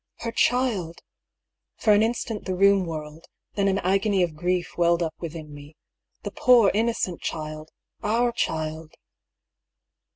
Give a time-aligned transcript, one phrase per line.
[0.21, 1.03] Her child
[1.77, 5.53] I For an instant the room whirled; then an agony of grief welled up within
[5.53, 5.75] me.
[6.23, 7.69] The poor, inno cent child!—
[8.21, 8.95] our child